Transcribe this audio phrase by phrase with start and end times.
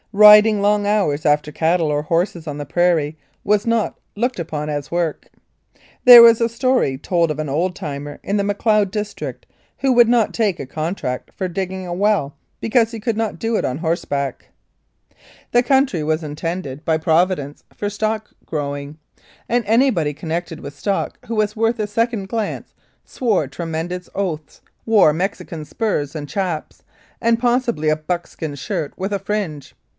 [0.13, 4.91] Riding long hours after cattle or horses on the prairie was not looked upon as
[4.91, 5.29] work.
[6.03, 9.45] There was a story told of an old timer in the Macleod district
[9.77, 13.55] who would not take a contract for digging a well because he could not do
[13.55, 14.47] it on horseback.
[15.51, 17.47] The country was intended by 50 1888.
[17.53, 18.97] Lethbridge Providence for stock growing,
[19.47, 22.73] and anybody connected with stock who was worth a second glance
[23.05, 26.81] swore tre mendous oaths, wore Mexican spurs and schappes,
[27.21, 29.73] and possibly a buckskin shirt with a fringe.